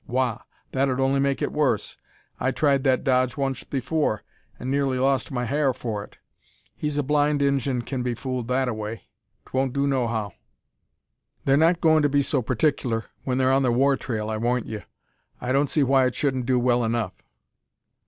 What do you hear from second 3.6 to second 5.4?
afore, an' nearly lost